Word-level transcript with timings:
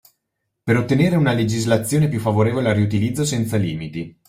Per 0.63 0.75
ottenere 0.75 1.15
una 1.15 1.31
legislazione 1.31 2.09
più 2.09 2.19
favorevole 2.19 2.69
al 2.69 2.73
riutilizzo 2.75 3.23
senza 3.23 3.55
limiti 3.57 4.19